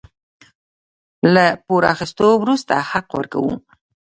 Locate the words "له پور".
1.33-1.83